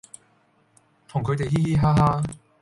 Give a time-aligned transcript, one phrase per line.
[1.07, 2.23] 同佢地嘻嘻哈哈